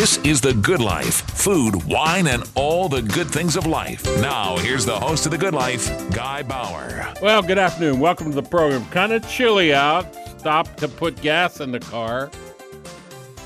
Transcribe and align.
This 0.00 0.16
is 0.24 0.40
The 0.40 0.54
Good 0.54 0.80
Life 0.80 1.28
food, 1.32 1.84
wine, 1.84 2.26
and 2.26 2.42
all 2.54 2.88
the 2.88 3.02
good 3.02 3.28
things 3.28 3.54
of 3.54 3.66
life. 3.66 4.02
Now, 4.22 4.56
here's 4.56 4.86
the 4.86 4.98
host 4.98 5.26
of 5.26 5.32
The 5.32 5.36
Good 5.36 5.52
Life, 5.52 5.90
Guy 6.14 6.42
Bauer. 6.42 7.12
Well, 7.20 7.42
good 7.42 7.58
afternoon. 7.58 8.00
Welcome 8.00 8.30
to 8.30 8.34
the 8.34 8.48
program. 8.48 8.86
Kind 8.86 9.12
of 9.12 9.28
chilly 9.28 9.74
out. 9.74 10.06
Stopped 10.38 10.78
to 10.78 10.88
put 10.88 11.20
gas 11.20 11.60
in 11.60 11.70
the 11.70 11.80
car. 11.80 12.30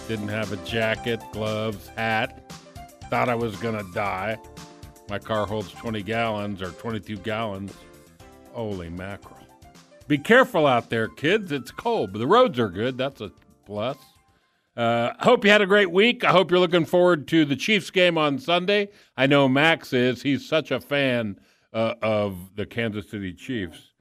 Didn't 0.06 0.28
have 0.28 0.52
a 0.52 0.56
jacket, 0.58 1.20
gloves, 1.32 1.88
hat. 1.88 2.54
Thought 3.10 3.28
I 3.28 3.34
was 3.34 3.56
going 3.56 3.76
to 3.76 3.92
die. 3.92 4.38
My 5.10 5.18
car 5.18 5.48
holds 5.48 5.72
20 5.72 6.04
gallons 6.04 6.62
or 6.62 6.70
22 6.70 7.16
gallons. 7.16 7.74
Holy 8.52 8.90
mackerel. 8.90 9.44
Be 10.06 10.18
careful 10.18 10.68
out 10.68 10.88
there, 10.88 11.08
kids. 11.08 11.50
It's 11.50 11.72
cold, 11.72 12.12
but 12.12 12.20
the 12.20 12.28
roads 12.28 12.60
are 12.60 12.68
good. 12.68 12.96
That's 12.96 13.20
a 13.20 13.32
plus. 13.66 13.96
Uh, 14.76 15.12
hope 15.20 15.44
you 15.44 15.50
had 15.50 15.62
a 15.62 15.66
great 15.66 15.90
week. 15.90 16.24
I 16.24 16.32
hope 16.32 16.50
you're 16.50 16.60
looking 16.60 16.84
forward 16.84 17.28
to 17.28 17.44
the 17.44 17.56
Chiefs 17.56 17.90
game 17.90 18.18
on 18.18 18.38
Sunday. 18.38 18.88
I 19.16 19.26
know 19.26 19.48
Max 19.48 19.92
is. 19.92 20.22
He's 20.22 20.46
such 20.48 20.70
a 20.70 20.80
fan 20.80 21.38
uh, 21.72 21.94
of 22.02 22.56
the 22.56 22.66
Kansas 22.66 23.08
City 23.08 23.32
Chiefs, 23.32 23.92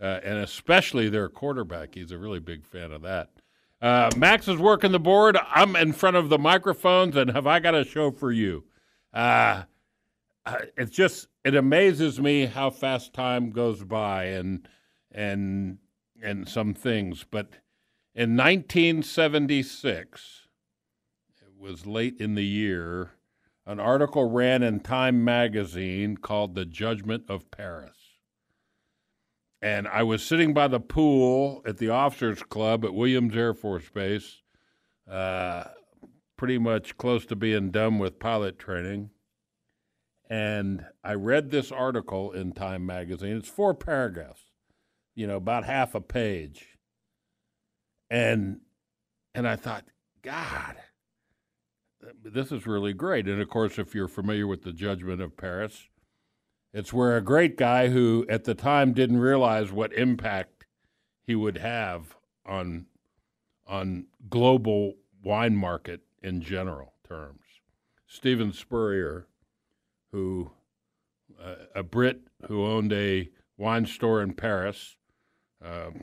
uh, 0.00 0.20
and 0.24 0.38
especially 0.38 1.08
their 1.08 1.28
quarterback. 1.28 1.94
He's 1.94 2.12
a 2.12 2.18
really 2.18 2.40
big 2.40 2.64
fan 2.64 2.92
of 2.92 3.02
that. 3.02 3.30
Uh, 3.82 4.10
Max 4.16 4.48
is 4.48 4.56
working 4.56 4.92
the 4.92 5.00
board. 5.00 5.36
I'm 5.50 5.76
in 5.76 5.92
front 5.92 6.16
of 6.16 6.28
the 6.28 6.38
microphones, 6.38 7.16
and 7.16 7.30
have 7.30 7.46
I 7.46 7.58
got 7.58 7.74
a 7.74 7.84
show 7.84 8.10
for 8.10 8.30
you? 8.32 8.64
Uh, 9.12 9.64
it's 10.76 10.96
just 10.96 11.28
it 11.44 11.54
amazes 11.54 12.20
me 12.20 12.46
how 12.46 12.70
fast 12.70 13.12
time 13.12 13.50
goes 13.50 13.82
by, 13.84 14.24
and 14.26 14.66
and 15.10 15.78
and 16.22 16.48
some 16.48 16.72
things, 16.72 17.26
but 17.28 17.50
in 18.14 18.36
1976, 18.36 20.46
it 21.40 21.58
was 21.58 21.86
late 21.86 22.20
in 22.20 22.34
the 22.34 22.44
year, 22.44 23.12
an 23.64 23.80
article 23.80 24.28
ran 24.28 24.62
in 24.62 24.80
Time 24.80 25.24
magazine 25.24 26.18
called 26.18 26.54
The 26.54 26.66
Judgment 26.66 27.24
of 27.28 27.50
Paris. 27.50 27.96
And 29.62 29.88
I 29.88 30.02
was 30.02 30.22
sitting 30.22 30.52
by 30.52 30.68
the 30.68 30.80
pool 30.80 31.62
at 31.64 31.78
the 31.78 31.88
Officers 31.88 32.42
Club 32.42 32.84
at 32.84 32.92
Williams 32.92 33.36
Air 33.36 33.54
Force 33.54 33.88
Base, 33.88 34.42
uh, 35.08 35.64
pretty 36.36 36.58
much 36.58 36.98
close 36.98 37.24
to 37.26 37.36
being 37.36 37.70
done 37.70 37.98
with 37.98 38.18
pilot 38.18 38.58
training. 38.58 39.10
And 40.28 40.84
I 41.04 41.14
read 41.14 41.50
this 41.50 41.72
article 41.72 42.32
in 42.32 42.52
Time 42.52 42.84
magazine. 42.84 43.36
It's 43.36 43.48
four 43.48 43.72
paragraphs, 43.72 44.42
you 45.14 45.26
know, 45.26 45.36
about 45.36 45.64
half 45.64 45.94
a 45.94 46.00
page 46.00 46.71
and 48.12 48.60
and 49.34 49.48
I 49.48 49.56
thought, 49.56 49.84
God, 50.20 50.76
this 52.22 52.52
is 52.52 52.66
really 52.66 52.92
great. 52.92 53.26
And 53.26 53.40
of 53.40 53.48
course, 53.48 53.78
if 53.78 53.94
you're 53.94 54.06
familiar 54.06 54.46
with 54.46 54.62
the 54.62 54.72
Judgment 54.72 55.22
of 55.22 55.34
Paris, 55.34 55.88
it's 56.74 56.92
where 56.92 57.16
a 57.16 57.22
great 57.22 57.56
guy 57.56 57.88
who 57.88 58.26
at 58.28 58.44
the 58.44 58.54
time 58.54 58.92
didn't 58.92 59.18
realize 59.18 59.72
what 59.72 59.94
impact 59.94 60.66
he 61.26 61.34
would 61.34 61.56
have 61.56 62.14
on 62.44 62.84
on 63.66 64.06
global 64.28 64.94
wine 65.22 65.56
market 65.56 66.02
in 66.22 66.42
general 66.42 66.92
terms. 67.08 67.40
Steven 68.06 68.52
Spurrier, 68.52 69.26
who 70.10 70.50
uh, 71.42 71.54
a 71.74 71.82
Brit 71.82 72.20
who 72.46 72.62
owned 72.66 72.92
a 72.92 73.30
wine 73.56 73.86
store 73.86 74.22
in 74.22 74.34
Paris, 74.34 74.96
um, 75.64 76.02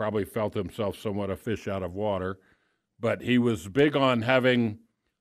probably 0.00 0.24
felt 0.24 0.54
himself 0.54 0.98
somewhat 0.98 1.28
a 1.28 1.36
fish 1.36 1.68
out 1.68 1.82
of 1.82 1.92
water. 1.92 2.38
But 2.98 3.20
he 3.20 3.36
was 3.36 3.68
big 3.68 3.94
on 3.94 4.22
having 4.22 4.78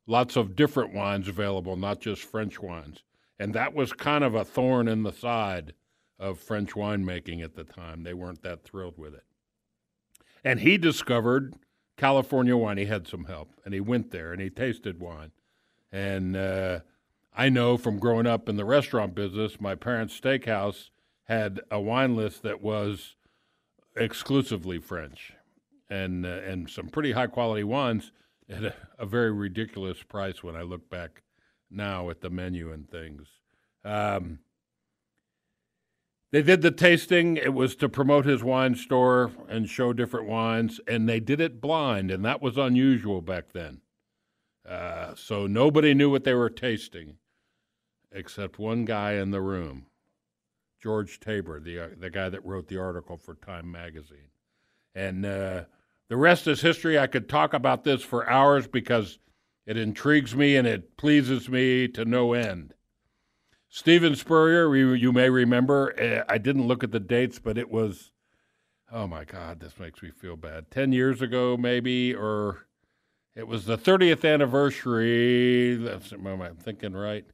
lots 0.08 0.38
of 0.38 0.56
different 0.56 0.94
wines 0.94 1.28
available, 1.28 1.76
not 1.76 2.00
just 2.00 2.24
French 2.24 2.62
wines. 2.62 3.04
And 3.38 3.54
that 3.54 3.74
was 3.74 3.92
kind 3.92 4.24
of 4.24 4.36
a 4.36 4.46
thorn 4.46 4.88
in 4.88 5.04
the 5.04 5.12
side 5.12 5.74
of 6.18 6.40
French 6.40 6.76
winemaking 6.76 7.44
at 7.44 7.56
the 7.56 7.66
time. 7.66 8.04
They 8.04 8.14
weren't 8.14 8.42
that 8.44 8.64
thrilled 8.64 8.98
with 8.98 9.14
it. 9.14 9.26
And 10.46 10.62
he 10.62 10.78
discovered 10.78 11.56
California 11.98 12.56
wine. 12.56 12.78
He 12.78 12.86
had 12.86 13.06
some 13.06 13.26
help, 13.26 13.60
and 13.66 13.74
he 13.74 13.82
went 13.82 14.12
there 14.12 14.32
and 14.32 14.42
he 14.42 14.50
tasted 14.50 15.02
wine. 15.02 15.32
And 15.92 16.38
uh, 16.38 16.80
I 17.36 17.50
know 17.50 17.76
from 17.76 18.00
growing 18.00 18.28
up 18.28 18.48
in 18.48 18.56
the 18.56 18.64
restaurant 18.64 19.14
business, 19.14 19.60
my 19.60 19.76
parents' 19.76 20.18
steakhouse 20.18 20.90
had 21.26 21.60
a 21.70 21.82
wine 21.82 22.16
list 22.16 22.44
that 22.44 22.62
was 22.62 23.18
exclusively 23.96 24.80
French, 24.80 25.34
and 25.90 26.26
uh, 26.26 26.30
and 26.30 26.70
some 26.70 26.90
pretty 26.90 27.12
high 27.12 27.28
quality 27.28 27.64
wines 27.64 28.12
at 28.50 28.64
a, 28.64 28.74
a, 28.98 29.06
very 29.06 29.32
ridiculous 29.32 30.02
price 30.04 30.44
when 30.44 30.56
I 30.56 30.64
look 30.64 30.90
back 30.90 31.22
now 31.70 32.10
at 32.10 32.22
the 32.22 32.30
menu 32.30 32.72
and 32.72 32.90
things. 32.90 33.28
Um, 33.84 34.40
they 36.32 36.42
did 36.42 36.62
the 36.62 36.72
tasting. 36.72 37.38
It 37.38 37.54
was 37.54 37.76
to 37.78 37.90
promote 37.90 38.26
his 38.26 38.44
wine 38.44 38.76
store 38.76 39.32
and 39.48 39.70
show 39.70 39.94
different 39.94 40.28
wines, 40.28 40.80
and 40.88 41.10
they 41.10 41.20
did 41.20 41.42
it 41.42 41.62
blind, 41.62 42.12
and 42.12 42.24
that 42.26 42.42
was 42.42 42.58
unusual 42.58 43.22
back 43.22 43.52
then. 43.54 43.82
Uh, 44.68 45.16
so 45.16 45.48
nobody 45.48 45.94
knew 45.94 46.10
what 46.10 46.24
they 46.24 46.34
were 46.34 46.50
tasting 46.50 47.18
except 48.12 48.60
one 48.60 48.86
guy 48.86 49.14
in 49.14 49.32
the 49.32 49.42
room. 49.42 49.86
George 50.82 51.20
Taber, 51.20 51.60
the 51.60 51.80
uh, 51.80 51.88
the 51.98 52.10
guy 52.10 52.30
that 52.30 52.46
wrote 52.46 52.68
the 52.68 52.80
article 52.80 53.18
for 53.18 53.36
Time 53.36 53.72
magazine, 53.72 54.30
and 54.96 55.26
uh, 55.26 55.64
the 56.10 56.18
rest 56.18 56.48
is 56.48 56.62
history. 56.62 56.98
I 56.98 57.08
could 57.08 57.30
talk 57.30 57.54
about 57.54 57.84
this 57.84 58.02
for 58.02 58.30
hours 58.30 58.68
because 58.68 59.20
it 59.66 59.78
intrigues 59.78 60.36
me 60.36 60.56
and 60.56 60.68
it 60.68 60.98
pleases 60.98 61.48
me 61.48 61.88
to 61.90 62.04
no 62.04 62.34
end. 62.34 62.74
Steven 63.70 64.16
Spurrier, 64.16 64.76
you, 64.76 64.94
you 64.94 65.14
may 65.14 65.30
remember, 65.30 65.94
uh, 66.02 66.24
I 66.28 66.40
didn't 66.40 66.66
look 66.68 66.84
at 66.84 66.92
the 66.92 67.00
dates, 67.00 67.38
but 67.38 67.56
it 67.56 67.70
was, 67.70 68.12
oh 68.92 69.06
my 69.06 69.26
God, 69.26 69.60
this 69.60 69.78
makes 69.78 70.02
me 70.02 70.10
feel 70.10 70.36
bad. 70.36 70.72
10 70.72 70.92
years 70.92 71.22
ago, 71.22 71.56
maybe, 71.56 72.16
or 72.16 72.66
it 73.36 73.48
was 73.48 73.66
the 73.66 73.78
30th 73.78 74.28
anniversary. 74.28 75.76
That's, 75.76 76.12
am 76.12 76.42
I 76.42 76.50
thinking 76.60 76.94
right? 76.94 77.26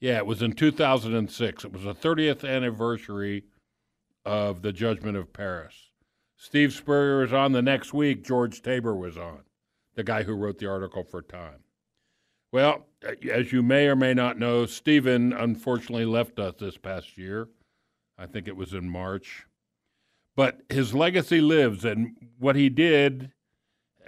Yeah, 0.00 0.16
it 0.16 0.26
was 0.26 0.40
in 0.40 0.52
2006. 0.54 1.64
It 1.64 1.72
was 1.72 1.82
the 1.82 1.94
30th 1.94 2.48
anniversary 2.48 3.44
of 4.24 4.62
the 4.62 4.72
Judgment 4.72 5.16
of 5.16 5.32
Paris. 5.32 5.90
Steve 6.36 6.72
Spurrier 6.72 7.20
was 7.20 7.34
on 7.34 7.52
the 7.52 7.60
next 7.60 7.92
week. 7.92 8.24
George 8.24 8.62
Taber 8.62 8.96
was 8.96 9.18
on, 9.18 9.42
the 9.94 10.02
guy 10.02 10.22
who 10.22 10.32
wrote 10.32 10.58
the 10.58 10.66
article 10.66 11.04
for 11.04 11.20
Time. 11.20 11.64
Well, 12.50 12.86
as 13.30 13.52
you 13.52 13.62
may 13.62 13.86
or 13.86 13.94
may 13.94 14.14
not 14.14 14.38
know, 14.38 14.64
Steven 14.64 15.34
unfortunately 15.34 16.06
left 16.06 16.38
us 16.38 16.54
this 16.58 16.78
past 16.78 17.18
year. 17.18 17.48
I 18.18 18.26
think 18.26 18.48
it 18.48 18.56
was 18.56 18.72
in 18.72 18.88
March. 18.88 19.46
But 20.34 20.60
his 20.70 20.94
legacy 20.94 21.42
lives, 21.42 21.84
and 21.84 22.16
what 22.38 22.56
he 22.56 22.70
did 22.70 23.32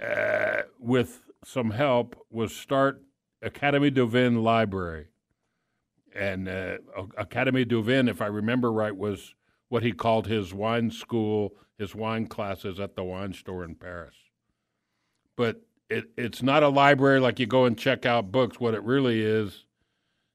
uh, 0.01 0.63
with 0.79 1.21
some 1.45 1.71
help 1.71 2.15
was 2.31 2.55
start 2.55 3.03
Académie 3.43 3.93
du 3.93 4.07
Vin 4.07 4.43
Library 4.43 5.07
and 6.15 6.47
uh, 6.47 6.77
Académie 7.17 7.67
du 7.67 7.81
Vin, 7.81 8.07
if 8.07 8.21
I 8.21 8.27
remember 8.27 8.71
right, 8.71 8.95
was 8.95 9.35
what 9.69 9.83
he 9.83 9.91
called 9.91 10.27
his 10.27 10.53
wine 10.53 10.91
school, 10.91 11.55
his 11.77 11.95
wine 11.95 12.27
classes 12.27 12.79
at 12.79 12.95
the 12.95 13.03
wine 13.03 13.33
store 13.33 13.63
in 13.63 13.75
Paris. 13.75 14.15
But 15.35 15.61
it, 15.89 16.11
it's 16.17 16.43
not 16.43 16.63
a 16.63 16.69
library 16.69 17.19
like 17.19 17.39
you 17.39 17.47
go 17.47 17.65
and 17.65 17.77
check 17.77 18.05
out 18.05 18.31
books. 18.31 18.59
What 18.59 18.73
it 18.73 18.83
really 18.83 19.21
is 19.21 19.65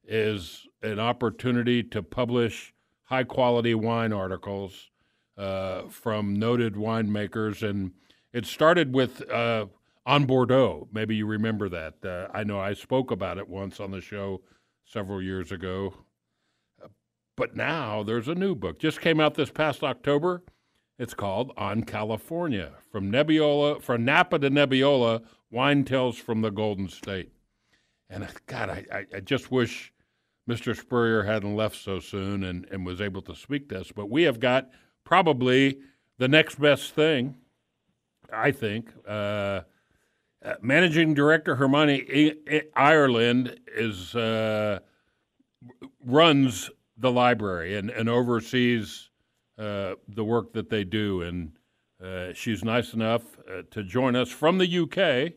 is 0.04 0.66
an 0.82 0.98
opportunity 0.98 1.82
to 1.82 2.02
publish 2.02 2.72
high 3.04 3.24
quality 3.24 3.74
wine 3.74 4.12
articles 4.12 4.90
uh, 5.36 5.82
from 5.88 6.34
noted 6.34 6.74
winemakers, 6.74 7.68
and 7.68 7.92
it 8.32 8.44
started 8.44 8.94
with 8.94 9.28
uh, 9.30 9.66
on 10.04 10.24
Bordeaux. 10.24 10.88
Maybe 10.92 11.14
you 11.16 11.26
remember 11.26 11.68
that. 11.68 12.04
Uh, 12.04 12.26
I 12.34 12.42
know 12.42 12.58
I 12.58 12.74
spoke 12.74 13.10
about 13.10 13.38
it 13.38 13.48
once 13.48 13.78
on 13.78 13.90
the 13.92 14.00
show 14.00 14.42
several 14.88 15.22
years 15.22 15.52
ago. 15.52 15.94
But 17.36 17.54
now 17.54 18.02
there's 18.02 18.28
a 18.28 18.34
new 18.34 18.54
book. 18.54 18.78
Just 18.78 19.00
came 19.00 19.20
out 19.20 19.34
this 19.34 19.50
past 19.50 19.84
October. 19.84 20.42
It's 20.98 21.14
called 21.14 21.52
On 21.56 21.84
California 21.84 22.72
From 22.90 23.12
Nebbiolo, 23.12 23.80
from 23.80 24.04
Napa 24.04 24.38
to 24.40 24.50
Nebbiolo 24.50 25.22
Wine 25.50 25.84
Tales 25.84 26.18
from 26.18 26.40
the 26.40 26.50
Golden 26.50 26.88
State. 26.88 27.30
And 28.10 28.26
God, 28.46 28.70
I, 28.70 29.06
I 29.14 29.20
just 29.20 29.52
wish 29.52 29.92
Mr. 30.48 30.76
Spurrier 30.76 31.22
hadn't 31.24 31.54
left 31.54 31.76
so 31.76 32.00
soon 32.00 32.42
and, 32.42 32.66
and 32.70 32.84
was 32.84 33.00
able 33.00 33.22
to 33.22 33.34
speak 33.36 33.68
to 33.68 33.80
us. 33.80 33.92
But 33.94 34.10
we 34.10 34.22
have 34.24 34.40
got 34.40 34.70
probably 35.04 35.78
the 36.16 36.28
next 36.28 36.60
best 36.60 36.94
thing, 36.94 37.36
I 38.32 38.50
think. 38.50 38.90
Uh, 39.06 39.60
uh, 40.44 40.54
managing 40.60 41.14
director 41.14 41.56
Hermione 41.56 42.34
Ireland 42.74 43.58
is 43.74 44.14
uh, 44.14 44.80
runs 46.04 46.70
the 46.96 47.10
library 47.10 47.76
and, 47.76 47.90
and 47.90 48.08
oversees 48.08 49.10
uh, 49.58 49.94
the 50.08 50.24
work 50.24 50.52
that 50.52 50.70
they 50.70 50.84
do. 50.84 51.22
And 51.22 51.52
uh, 52.02 52.32
she's 52.34 52.64
nice 52.64 52.94
enough 52.94 53.22
uh, 53.50 53.62
to 53.70 53.82
join 53.82 54.16
us 54.16 54.30
from 54.30 54.58
the 54.58 54.78
UK. 54.78 55.32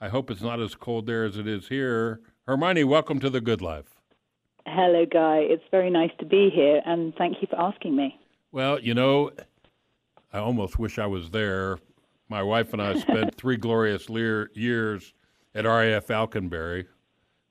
I 0.00 0.08
hope 0.08 0.30
it's 0.30 0.42
not 0.42 0.60
as 0.60 0.74
cold 0.74 1.06
there 1.06 1.24
as 1.24 1.38
it 1.38 1.46
is 1.46 1.68
here. 1.68 2.20
Hermione, 2.46 2.84
welcome 2.84 3.20
to 3.20 3.30
the 3.30 3.40
Good 3.40 3.62
Life. 3.62 3.96
Hello, 4.66 5.04
Guy. 5.06 5.38
It's 5.38 5.64
very 5.70 5.90
nice 5.90 6.10
to 6.18 6.26
be 6.26 6.50
here, 6.50 6.80
and 6.86 7.14
thank 7.16 7.40
you 7.40 7.48
for 7.48 7.58
asking 7.60 7.96
me. 7.96 8.18
Well, 8.50 8.78
you 8.80 8.94
know, 8.94 9.30
I 10.32 10.38
almost 10.38 10.78
wish 10.78 10.98
I 10.98 11.06
was 11.06 11.30
there. 11.30 11.78
My 12.34 12.42
wife 12.42 12.72
and 12.72 12.82
I 12.82 12.98
spent 12.98 13.36
three 13.36 13.56
glorious 13.56 14.10
lear- 14.10 14.50
years 14.54 15.14
at 15.54 15.66
RAF 15.66 16.10
Alconbury. 16.10 16.86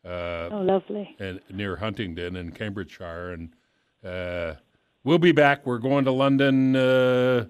Uh, 0.04 0.50
oh, 0.52 0.62
lovely. 0.62 1.16
And 1.20 1.40
near 1.50 1.78
Huntingdon 1.78 2.36
in 2.36 2.52
Cambridgeshire, 2.52 3.32
and 3.32 3.56
uh, 4.04 4.56
we'll 5.06 5.20
be 5.20 5.32
back. 5.32 5.66
We're 5.66 5.78
going 5.78 6.04
to 6.04 6.12
London 6.12 6.76
uh, 6.76 7.46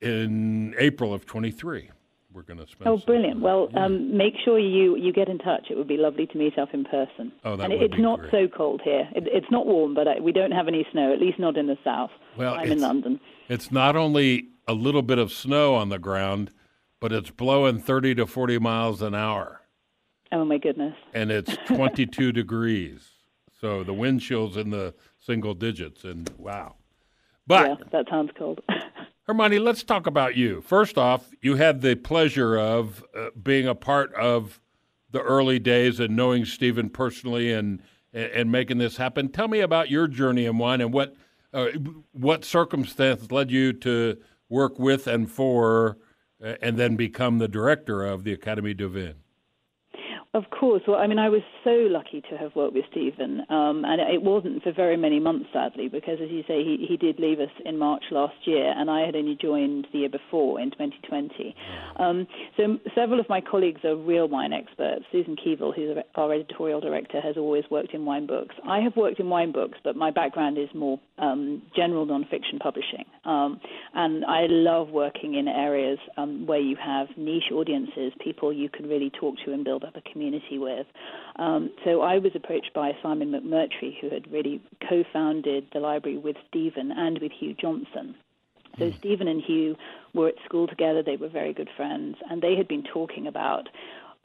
in 0.00 0.74
April 0.76 1.14
of 1.14 1.24
23 1.24 1.90
we're 2.36 2.42
going 2.42 2.58
to 2.58 2.66
spend. 2.66 2.86
Oh, 2.86 2.98
brilliant! 2.98 3.40
Well, 3.40 3.68
yeah. 3.72 3.86
um, 3.86 4.14
make 4.14 4.34
sure 4.44 4.58
you 4.58 4.94
you 4.96 5.12
get 5.12 5.28
in 5.28 5.38
touch. 5.38 5.68
It 5.70 5.76
would 5.78 5.88
be 5.88 5.96
lovely 5.96 6.26
to 6.26 6.36
meet 6.36 6.58
up 6.58 6.74
in 6.74 6.84
person. 6.84 7.32
Oh, 7.44 7.56
that 7.56 7.70
and 7.70 7.72
would 7.72 7.82
it's 7.82 7.96
be 7.96 8.02
not 8.02 8.20
great. 8.20 8.30
so 8.30 8.48
cold 8.54 8.82
here. 8.84 9.08
It, 9.14 9.24
it's 9.26 9.50
not 9.50 9.66
warm, 9.66 9.94
but 9.94 10.06
I, 10.06 10.20
we 10.20 10.32
don't 10.32 10.50
have 10.50 10.68
any 10.68 10.86
snow. 10.92 11.14
At 11.14 11.18
least 11.18 11.38
not 11.38 11.56
in 11.56 11.66
the 11.66 11.78
south. 11.82 12.10
Well, 12.36 12.54
I'm 12.54 12.70
in 12.70 12.80
London. 12.80 13.18
It's 13.48 13.70
not 13.70 13.96
only 13.96 14.48
a 14.66 14.72
little 14.72 15.02
bit 15.02 15.18
of 15.18 15.32
snow 15.32 15.74
on 15.74 15.88
the 15.88 15.98
ground, 15.98 16.50
but 17.00 17.12
it's 17.12 17.30
blowing 17.30 17.78
30 17.78 18.16
to 18.16 18.26
40 18.26 18.58
miles 18.58 19.02
an 19.02 19.14
hour. 19.14 19.62
Oh 20.32 20.44
my 20.44 20.58
goodness! 20.58 20.94
And 21.14 21.30
it's 21.30 21.56
22 21.66 22.32
degrees, 22.32 23.08
so 23.60 23.84
the 23.84 23.94
wind 23.94 24.20
chill's 24.20 24.56
in 24.56 24.70
the 24.70 24.94
single 25.20 25.54
digits. 25.54 26.04
And 26.04 26.28
wow, 26.36 26.76
but 27.46 27.68
yeah, 27.68 27.74
that 27.92 28.08
sounds 28.10 28.30
cold. 28.36 28.60
Hermione, 29.26 29.58
let's 29.58 29.82
talk 29.82 30.06
about 30.06 30.36
you. 30.36 30.60
First 30.60 30.98
off, 30.98 31.30
you 31.40 31.56
had 31.56 31.80
the 31.80 31.96
pleasure 31.96 32.56
of 32.56 33.04
uh, 33.16 33.30
being 33.40 33.66
a 33.66 33.74
part 33.74 34.14
of 34.14 34.60
the 35.10 35.20
early 35.20 35.58
days 35.58 35.98
and 35.98 36.14
knowing 36.14 36.44
Steven 36.44 36.90
personally 36.90 37.52
and, 37.52 37.82
and 38.12 38.52
making 38.52 38.78
this 38.78 38.98
happen. 38.98 39.28
Tell 39.28 39.48
me 39.48 39.60
about 39.60 39.90
your 39.90 40.06
journey 40.06 40.44
in 40.44 40.58
wine 40.58 40.80
and 40.80 40.92
what 40.92 41.16
uh, 41.56 41.68
what 42.12 42.44
circumstance 42.44 43.32
led 43.32 43.50
you 43.50 43.72
to 43.72 44.18
work 44.50 44.78
with 44.78 45.06
and 45.06 45.30
for 45.30 45.96
uh, 46.44 46.54
and 46.60 46.76
then 46.76 46.96
become 46.96 47.38
the 47.38 47.48
director 47.48 48.04
of 48.04 48.24
the 48.24 48.36
Académie 48.36 48.76
du 48.76 48.88
Vin. 48.88 49.14
Of 50.36 50.50
course. 50.50 50.82
Well, 50.86 50.98
I 50.98 51.06
mean, 51.06 51.18
I 51.18 51.30
was 51.30 51.40
so 51.64 51.70
lucky 51.70 52.20
to 52.28 52.36
have 52.36 52.54
worked 52.54 52.74
with 52.74 52.84
Steven, 52.90 53.40
um, 53.48 53.86
and 53.86 54.02
it 54.02 54.20
wasn't 54.20 54.62
for 54.62 54.70
very 54.70 54.98
many 54.98 55.18
months, 55.18 55.46
sadly, 55.50 55.88
because 55.88 56.18
as 56.22 56.28
you 56.28 56.42
say, 56.46 56.62
he, 56.62 56.84
he 56.86 56.98
did 56.98 57.18
leave 57.18 57.40
us 57.40 57.48
in 57.64 57.78
March 57.78 58.04
last 58.10 58.34
year, 58.44 58.70
and 58.76 58.90
I 58.90 59.06
had 59.06 59.16
only 59.16 59.34
joined 59.40 59.86
the 59.94 60.00
year 60.00 60.10
before 60.10 60.60
in 60.60 60.72
2020. 60.72 61.56
Um, 61.98 62.26
so 62.58 62.76
several 62.94 63.18
of 63.18 63.30
my 63.30 63.40
colleagues 63.40 63.80
are 63.82 63.96
real 63.96 64.28
wine 64.28 64.52
experts. 64.52 65.06
Susan 65.10 65.36
Keevil, 65.36 65.74
who's 65.74 65.96
our 66.16 66.34
editorial 66.34 66.82
director, 66.82 67.18
has 67.18 67.38
always 67.38 67.64
worked 67.70 67.94
in 67.94 68.04
wine 68.04 68.26
books. 68.26 68.54
I 68.68 68.80
have 68.80 68.94
worked 68.94 69.18
in 69.18 69.30
wine 69.30 69.52
books, 69.52 69.78
but 69.82 69.96
my 69.96 70.10
background 70.10 70.58
is 70.58 70.68
more 70.74 71.00
um, 71.16 71.62
general 71.74 72.04
nonfiction 72.04 72.60
publishing, 72.60 73.06
um, 73.24 73.58
and 73.94 74.22
I 74.26 74.48
love 74.50 74.90
working 74.90 75.32
in 75.36 75.48
areas 75.48 75.98
um, 76.18 76.46
where 76.46 76.60
you 76.60 76.76
have 76.76 77.06
niche 77.16 77.50
audiences, 77.50 78.12
people 78.22 78.52
you 78.52 78.68
can 78.68 78.86
really 78.86 79.10
talk 79.18 79.36
to 79.46 79.54
and 79.54 79.64
build 79.64 79.82
up 79.82 79.96
a 79.96 80.02
community 80.02 80.25
community 80.26 80.58
with. 80.58 80.86
Um, 81.36 81.70
so 81.84 82.02
I 82.02 82.18
was 82.18 82.32
approached 82.34 82.72
by 82.74 82.92
Simon 83.02 83.30
McMurtrie, 83.30 84.00
who 84.00 84.10
had 84.10 84.30
really 84.30 84.60
co-founded 84.88 85.66
the 85.72 85.80
library 85.80 86.18
with 86.18 86.36
Steven 86.48 86.92
and 86.92 87.18
with 87.20 87.32
Hugh 87.38 87.54
Johnson. 87.54 88.14
So 88.78 88.84
mm. 88.90 88.98
Steven 88.98 89.28
and 89.28 89.42
Hugh 89.42 89.76
were 90.14 90.28
at 90.28 90.34
school 90.44 90.66
together. 90.66 91.02
They 91.02 91.16
were 91.16 91.28
very 91.28 91.52
good 91.52 91.70
friends, 91.76 92.16
and 92.30 92.42
they 92.42 92.56
had 92.56 92.68
been 92.68 92.84
talking 92.92 93.26
about 93.26 93.68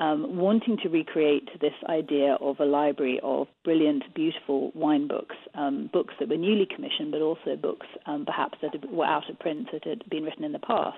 um, 0.01 0.36
wanting 0.36 0.77
to 0.81 0.89
recreate 0.89 1.48
this 1.62 1.74
idea 1.88 2.36
of 2.42 2.59
a 2.59 2.65
library 2.65 3.19
of 3.21 3.48
brilliant, 3.63 4.03
beautiful 4.15 4.71
wine 4.74 5.07
books, 5.07 5.36
um, 5.53 5.92
books 5.94 6.15
that 6.19 6.27
were 6.27 6.38
newly 6.38 6.65
commissioned, 6.65 7.12
but 7.12 7.21
also 7.21 7.56
books 7.56 7.86
um, 8.07 8.25
perhaps 8.25 8.57
that 8.63 8.92
were 8.92 9.06
out 9.06 9.30
of 9.30 9.38
print 9.39 9.68
that 9.71 9.86
had 9.86 10.03
been 10.09 10.24
written 10.24 10.44
in 10.44 10.53
the 10.53 10.59
past. 10.59 10.98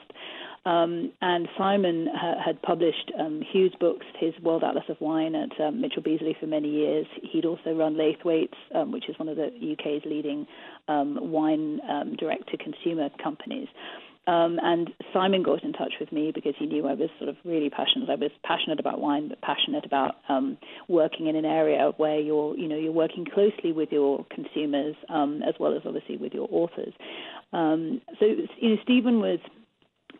Um, 0.66 1.12
and 1.22 1.50
Simon 1.58 2.08
ha- 2.16 2.42
had 2.44 2.62
published 2.62 3.12
um, 3.20 3.42
Hugh's 3.52 3.76
books, 3.78 4.06
his 4.18 4.34
World 4.42 4.64
Atlas 4.64 4.86
of 4.88 5.02
Wine, 5.02 5.36
at 5.36 5.60
um, 5.60 5.82
Mitchell 5.82 6.02
Beazley 6.02 6.40
for 6.40 6.48
many 6.48 6.70
years. 6.70 7.06
He'd 7.22 7.46
also 7.46 7.74
run 7.76 7.96
Laithwaites, 7.96 8.56
which 8.90 9.10
is 9.10 9.20
one 9.20 9.28
of 9.28 9.36
the 9.36 9.48
UK's 9.48 10.04
leading 10.06 10.48
wine 10.88 11.82
um, 11.90 12.16
direct-to-consumer 12.16 13.10
companies. 13.22 13.68
Um, 14.26 14.58
and 14.64 14.90
Simon 15.14 15.44
got 15.44 15.64
in 15.64 15.74
touch 15.74 15.94
with 16.00 16.12
me 16.12 16.32
because 16.34 16.54
he 16.58 16.66
knew 16.66 16.88
I 16.88 16.94
was 16.94 17.10
sort 17.20 17.30
of 17.30 17.36
really 17.44 17.70
passionate. 17.70 18.10
I 18.10 18.16
was 18.16 18.32
passionate 18.46 18.80
about 18.80 19.02
wine, 19.02 19.28
but 19.28 19.42
passionate 19.42 19.86
about 19.86 20.16
um, 20.30 20.58
working 20.88 21.28
in 21.28 21.36
an 21.36 21.46
area 21.46 21.92
where 21.98 22.20
you're, 22.20 22.58
you 22.58 22.68
know, 22.68 22.78
you're 22.78 22.94
working 22.94 23.26
closely 23.26 23.74
with 23.74 23.92
your 23.92 24.26
consumers 24.34 24.96
um, 25.10 25.42
as 25.48 25.56
well 25.60 25.76
as 25.76 25.82
obviously 25.86 26.18
with 26.18 26.34
your 26.34 26.48
authors. 26.52 26.94
Um, 27.52 28.02
so, 28.20 28.26
you 28.26 28.70
know, 28.70 28.76
Steven 28.84 29.20
was 29.20 29.40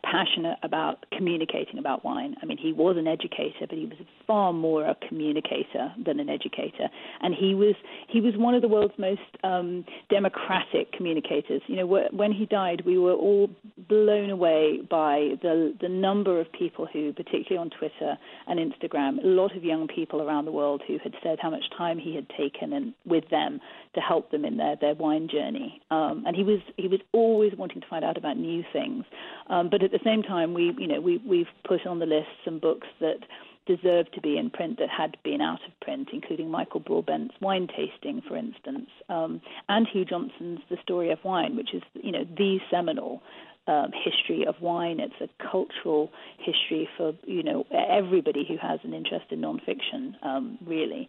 passionate 0.04 0.58
about 0.62 1.04
communicating 1.16 1.78
about 1.78 2.04
wine. 2.04 2.36
I 2.42 2.46
mean, 2.46 2.58
he 2.58 2.72
was 2.72 2.96
an 2.96 3.06
educator, 3.06 3.66
but 3.68 3.78
he 3.78 3.86
was 3.86 3.96
far 4.26 4.52
more 4.52 4.84
a 4.84 4.94
communicator 5.08 5.92
than 6.04 6.20
an 6.20 6.28
educator, 6.28 6.88
and 7.22 7.34
he 7.34 7.54
was 7.54 7.74
he 8.08 8.20
was 8.20 8.34
one 8.36 8.54
of 8.54 8.62
the 8.62 8.68
world's 8.68 8.94
most 8.98 9.20
um, 9.42 9.84
democratic 10.10 10.92
communicators. 10.92 11.62
You 11.66 11.76
know, 11.76 12.06
when 12.12 12.32
he 12.32 12.46
died, 12.46 12.82
we 12.84 12.98
were 12.98 13.14
all 13.14 13.50
blown 13.88 14.30
away 14.30 14.80
by 14.88 15.34
the 15.42 15.74
the 15.80 15.88
number 15.88 16.40
of 16.40 16.50
people 16.52 16.86
who, 16.86 17.12
particularly 17.12 17.56
on 17.56 17.70
Twitter 17.70 18.16
and 18.46 18.58
Instagram, 18.58 19.22
a 19.22 19.26
lot 19.26 19.56
of 19.56 19.64
young 19.64 19.88
people 19.88 20.22
around 20.22 20.44
the 20.44 20.52
world 20.52 20.82
who 20.86 20.98
had 21.02 21.14
said 21.22 21.38
how 21.40 21.50
much 21.50 21.64
time 21.76 21.98
he 21.98 22.14
had 22.14 22.28
taken 22.30 22.72
and 22.72 22.94
with 23.04 23.28
them 23.30 23.60
to 23.94 24.00
help 24.00 24.30
them 24.30 24.44
in 24.44 24.56
their 24.56 24.76
their 24.76 24.94
wine 24.94 25.28
journey. 25.28 25.80
Um, 25.90 26.24
and 26.26 26.36
he 26.36 26.44
was 26.44 26.60
he 26.76 26.88
was 26.88 27.00
always 27.12 27.52
wanting 27.56 27.80
to 27.80 27.86
find 27.88 28.04
out 28.04 28.16
about 28.16 28.36
new 28.36 28.64
things, 28.72 29.04
um, 29.48 29.68
but 29.70 29.82
at 29.82 29.90
the 29.90 30.00
same 30.04 30.22
time, 30.22 30.54
we 30.54 30.74
you 30.78 30.86
know 30.86 31.00
we 31.00 31.18
we've 31.18 31.52
put 31.66 31.86
on 31.86 31.98
the 31.98 32.06
list 32.06 32.28
some 32.44 32.58
books 32.58 32.86
that 33.00 33.18
deserved 33.66 34.12
to 34.14 34.20
be 34.20 34.36
in 34.36 34.50
print 34.50 34.78
that 34.78 34.90
had 34.90 35.16
been 35.24 35.40
out 35.40 35.60
of 35.66 35.80
print, 35.80 36.08
including 36.12 36.50
Michael 36.50 36.80
Broadbent's 36.80 37.34
Wine 37.40 37.66
Tasting, 37.66 38.22
for 38.26 38.36
instance, 38.36 38.90
um, 39.08 39.40
and 39.68 39.86
Hugh 39.90 40.04
Johnson's 40.04 40.60
The 40.68 40.76
Story 40.82 41.10
of 41.10 41.18
Wine, 41.24 41.56
which 41.56 41.72
is 41.74 41.82
you 41.94 42.12
know 42.12 42.24
the 42.24 42.58
seminal 42.70 43.22
um, 43.66 43.90
history 43.92 44.46
of 44.46 44.54
wine. 44.60 45.00
It's 45.00 45.14
a 45.20 45.28
cultural 45.50 46.10
history 46.38 46.88
for 46.96 47.12
you 47.24 47.42
know 47.42 47.64
everybody 47.72 48.44
who 48.46 48.56
has 48.58 48.80
an 48.84 48.94
interest 48.94 49.26
in 49.30 49.40
nonfiction, 49.40 50.14
um, 50.22 50.58
really. 50.66 51.08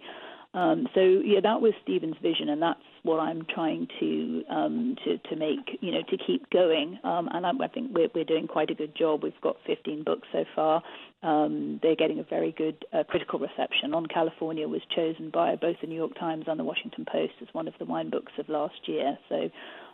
Um, 0.55 0.87
so 0.95 1.01
yeah, 1.01 1.41
that 1.43 1.59
was 1.59 1.73
Steven's 1.83 2.15
vision, 2.21 2.47
and 2.47 2.61
that's 2.61 2.79
what 3.03 3.19
I'm 3.19 3.45
trying 3.53 3.89
to 3.99 4.43
um, 4.49 4.95
to 5.03 5.17
to 5.17 5.35
make 5.35 5.77
you 5.81 5.91
know 5.91 6.01
to 6.09 6.17
keep 6.17 6.49
going. 6.49 6.97
Um, 7.03 7.27
and 7.33 7.45
I, 7.45 7.51
I 7.61 7.67
think 7.67 7.91
we're 7.93 8.07
we're 8.15 8.23
doing 8.23 8.47
quite 8.47 8.69
a 8.69 8.73
good 8.73 8.95
job. 8.95 9.23
We've 9.23 9.33
got 9.41 9.57
15 9.67 10.03
books 10.05 10.27
so 10.31 10.45
far. 10.55 10.81
Um, 11.23 11.81
they're 11.83 11.97
getting 11.97 12.19
a 12.19 12.23
very 12.23 12.53
good 12.53 12.85
uh, 12.93 13.03
critical 13.03 13.37
reception. 13.37 13.93
On 13.93 14.05
California 14.05 14.65
was 14.65 14.81
chosen 14.95 15.29
by 15.29 15.57
both 15.57 15.75
the 15.81 15.87
New 15.87 15.95
York 15.95 16.17
Times 16.17 16.45
and 16.47 16.57
the 16.57 16.63
Washington 16.63 17.05
Post 17.11 17.33
as 17.41 17.49
one 17.51 17.67
of 17.67 17.73
the 17.77 17.85
wine 17.85 18.09
books 18.09 18.31
of 18.39 18.47
last 18.47 18.87
year. 18.87 19.17
So 19.27 19.49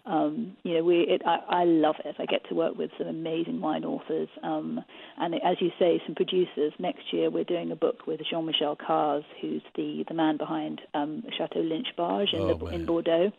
um, 0.05 0.57
you 0.63 0.75
know, 0.75 0.83
we 0.83 1.01
it, 1.01 1.21
I, 1.25 1.61
I 1.61 1.63
love 1.65 1.95
it. 2.03 2.15
I 2.17 2.25
get 2.25 2.47
to 2.49 2.55
work 2.55 2.77
with 2.77 2.89
some 2.97 3.07
amazing 3.07 3.61
wine 3.61 3.85
authors, 3.85 4.29
um, 4.43 4.83
and 5.17 5.35
as 5.35 5.57
you 5.59 5.69
say, 5.77 6.01
some 6.05 6.15
producers. 6.15 6.73
Next 6.79 7.13
year, 7.13 7.29
we're 7.29 7.43
doing 7.43 7.71
a 7.71 7.75
book 7.75 8.07
with 8.07 8.19
Jean-Michel 8.29 8.77
Cazes, 8.77 9.25
who's 9.41 9.61
the 9.75 10.03
the 10.07 10.13
man 10.13 10.37
behind 10.37 10.81
um, 10.93 11.23
Chateau 11.37 11.59
Lynch-Bages 11.59 12.33
in, 12.33 12.39
oh, 12.39 12.67
in 12.67 12.85
Bordeaux. 12.85 13.31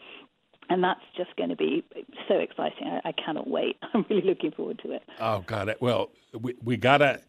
And 0.70 0.82
that's 0.82 1.00
just 1.16 1.34
going 1.36 1.50
to 1.50 1.56
be 1.56 1.84
so 2.28 2.36
exciting. 2.36 2.86
I, 2.86 3.08
I 3.08 3.12
cannot 3.12 3.50
wait. 3.50 3.76
I'm 3.94 4.06
really 4.08 4.22
looking 4.22 4.52
forward 4.52 4.80
to 4.84 4.92
it. 4.92 5.02
Oh, 5.18 5.40
got 5.40 5.68
it. 5.68 5.82
Well, 5.82 6.10
we 6.40 6.54
we 6.62 6.76
gotta 6.76 7.20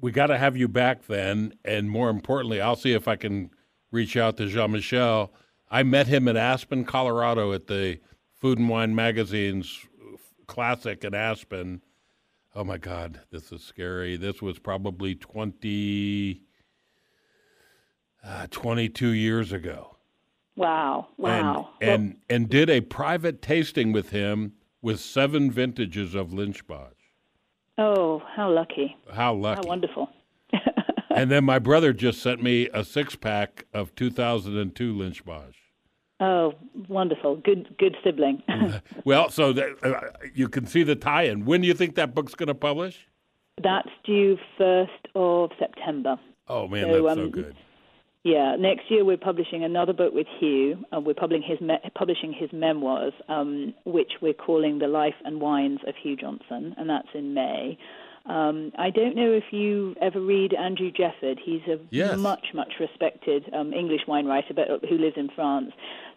we 0.00 0.10
gotta 0.10 0.38
have 0.38 0.56
you 0.56 0.68
back 0.68 1.06
then, 1.06 1.54
and 1.64 1.90
more 1.90 2.08
importantly, 2.08 2.60
I'll 2.60 2.76
see 2.76 2.94
if 2.94 3.08
I 3.08 3.16
can 3.16 3.50
reach 3.90 4.16
out 4.16 4.38
to 4.38 4.46
Jean 4.48 4.72
Michel. 4.72 5.32
I 5.70 5.82
met 5.82 6.06
him 6.06 6.28
in 6.28 6.36
Aspen, 6.36 6.84
Colorado, 6.84 7.52
at 7.52 7.66
the 7.66 7.98
Food 8.44 8.58
and 8.58 8.68
Wine 8.68 8.94
Magazine's 8.94 9.86
classic 10.46 11.02
in 11.02 11.14
Aspen. 11.14 11.80
Oh 12.54 12.62
my 12.62 12.76
God, 12.76 13.22
this 13.30 13.50
is 13.50 13.62
scary. 13.62 14.18
This 14.18 14.42
was 14.42 14.58
probably 14.58 15.14
20, 15.14 16.42
uh, 18.22 18.46
22 18.50 19.08
years 19.08 19.50
ago. 19.50 19.96
Wow! 20.56 21.08
Wow! 21.16 21.70
And, 21.80 21.90
and 21.90 22.08
well, 22.08 22.16
and 22.28 22.50
did 22.50 22.68
a 22.68 22.82
private 22.82 23.40
tasting 23.40 23.92
with 23.92 24.10
him 24.10 24.52
with 24.82 25.00
seven 25.00 25.50
vintages 25.50 26.14
of 26.14 26.34
Lynch-Bages. 26.34 26.98
Oh, 27.78 28.22
how 28.36 28.52
lucky! 28.52 28.94
How 29.10 29.32
lucky! 29.32 29.62
How 29.64 29.68
wonderful! 29.70 30.10
and 31.08 31.30
then 31.30 31.44
my 31.44 31.58
brother 31.70 31.94
just 31.94 32.20
sent 32.20 32.42
me 32.42 32.68
a 32.74 32.84
six 32.84 33.16
pack 33.16 33.64
of 33.72 33.94
2002 33.94 34.94
Lynch-Bages. 34.94 35.63
Oh, 36.24 36.54
wonderful! 36.88 37.36
Good, 37.36 37.76
good 37.78 37.96
sibling. 38.02 38.42
well, 39.04 39.28
so 39.28 39.52
that, 39.52 39.70
uh, 39.82 40.28
you 40.34 40.48
can 40.48 40.66
see 40.66 40.82
the 40.82 40.96
tie-in. 40.96 41.44
When 41.44 41.60
do 41.60 41.66
you 41.66 41.74
think 41.74 41.96
that 41.96 42.14
book's 42.14 42.34
going 42.34 42.46
to 42.46 42.54
publish? 42.54 43.06
That's 43.62 43.90
due 44.04 44.38
first 44.56 45.08
of 45.14 45.50
September. 45.58 46.16
Oh 46.48 46.66
man, 46.66 46.84
so, 46.84 47.02
that's 47.02 47.18
um, 47.18 47.26
so 47.26 47.28
good. 47.30 47.56
Yeah, 48.22 48.56
next 48.58 48.90
year 48.90 49.04
we're 49.04 49.18
publishing 49.18 49.64
another 49.64 49.92
book 49.92 50.14
with 50.14 50.26
Hugh. 50.40 50.82
and 50.92 51.04
we're 51.04 51.12
publishing 51.12 51.46
his 51.46 51.60
me- 51.60 51.90
publishing 51.94 52.32
his 52.32 52.50
memoirs, 52.54 53.12
um, 53.28 53.74
which 53.84 54.12
we're 54.22 54.32
calling 54.32 54.78
"The 54.78 54.88
Life 54.88 55.14
and 55.24 55.40
Wines 55.40 55.80
of 55.86 55.94
Hugh 56.02 56.16
Johnson," 56.16 56.74
and 56.78 56.88
that's 56.88 57.08
in 57.14 57.34
May. 57.34 57.76
Um, 58.26 58.72
I 58.78 58.88
don't 58.88 59.14
know 59.14 59.32
if 59.32 59.44
you 59.50 59.94
ever 60.00 60.20
read 60.20 60.54
Andrew 60.54 60.90
Jefford. 60.90 61.38
He's 61.44 61.60
a 61.68 61.78
yes. 61.90 62.16
much, 62.16 62.46
much 62.54 62.72
respected 62.80 63.44
um, 63.52 63.74
English 63.74 64.00
wine 64.08 64.24
writer, 64.24 64.54
but 64.54 64.68
who 64.88 64.96
lives 64.96 65.16
in 65.18 65.28
France. 65.34 65.72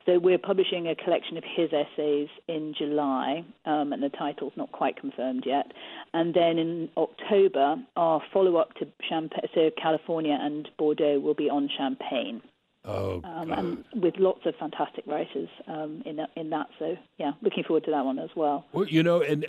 So 0.07 0.19
we're 0.19 0.37
publishing 0.37 0.87
a 0.87 0.95
collection 0.95 1.35
of 1.35 1.43
his 1.43 1.69
essays 1.73 2.29
in 2.47 2.73
July, 2.77 3.43
um, 3.65 3.91
and 3.91 4.01
the 4.01 4.07
title's 4.07 4.53
not 4.55 4.71
quite 4.71 4.95
confirmed 4.95 5.43
yet. 5.45 5.73
And 6.13 6.33
then 6.33 6.57
in 6.57 6.89
October, 6.95 7.75
our 7.97 8.21
follow-up 8.31 8.73
to 8.75 8.87
Champagne, 9.07 9.49
so 9.53 9.69
California 9.79 10.37
and 10.39 10.69
Bordeaux 10.77 11.19
will 11.19 11.33
be 11.33 11.49
on 11.49 11.69
Champagne. 11.77 12.41
Oh, 12.85 13.21
um, 13.25 13.51
and 13.51 13.83
with 14.01 14.13
lots 14.17 14.45
of 14.45 14.55
fantastic 14.55 15.05
writers 15.07 15.49
um, 15.67 16.01
in 16.05 16.15
that, 16.15 16.29
in 16.37 16.51
that. 16.51 16.67
So 16.79 16.95
yeah, 17.17 17.31
looking 17.41 17.65
forward 17.65 17.83
to 17.83 17.91
that 17.91 18.05
one 18.05 18.17
as 18.17 18.29
well. 18.33 18.65
Well, 18.71 18.87
you 18.87 19.03
know, 19.03 19.21
and 19.21 19.45